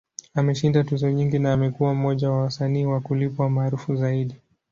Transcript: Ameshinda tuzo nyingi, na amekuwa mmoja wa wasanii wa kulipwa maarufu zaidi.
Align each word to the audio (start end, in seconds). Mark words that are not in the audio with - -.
Ameshinda 0.35 0.83
tuzo 0.83 1.09
nyingi, 1.11 1.39
na 1.39 1.53
amekuwa 1.53 1.93
mmoja 1.93 2.29
wa 2.31 2.41
wasanii 2.43 2.85
wa 2.85 2.99
kulipwa 3.01 3.49
maarufu 3.49 3.95
zaidi. 3.95 4.35